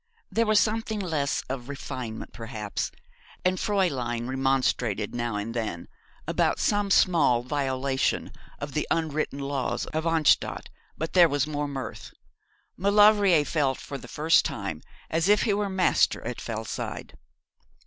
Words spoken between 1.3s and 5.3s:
of refinement, perhaps, and Fräulein remonstrated